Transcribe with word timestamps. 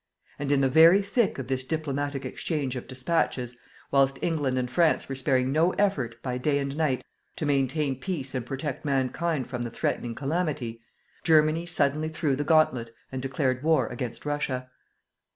And 0.39 0.51
in 0.51 0.61
the 0.61 0.67
very 0.67 1.03
thick 1.03 1.37
of 1.37 1.45
this 1.45 1.63
diplomatic 1.63 2.25
exchange 2.25 2.75
of 2.75 2.87
despatches, 2.87 3.55
whilst 3.91 4.17
England 4.23 4.57
and 4.57 4.67
France 4.67 5.07
were 5.07 5.13
sparing 5.13 5.51
no 5.51 5.73
effort, 5.73 6.15
by 6.23 6.39
day 6.39 6.57
and 6.57 6.75
night, 6.75 7.03
to 7.35 7.45
maintain 7.45 7.99
peace 7.99 8.33
and 8.33 8.43
protect 8.43 8.83
Mankind 8.83 9.45
from 9.47 9.61
the 9.61 9.69
threatening 9.69 10.15
calamity, 10.15 10.81
Germany 11.23 11.67
suddenly 11.67 12.09
threw 12.09 12.35
the 12.35 12.43
gauntlet 12.43 12.95
and 13.11 13.21
declared 13.21 13.61
war 13.61 13.85
against 13.89 14.25
Russia. 14.25 14.71